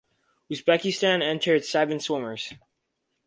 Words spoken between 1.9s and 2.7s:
swimmers.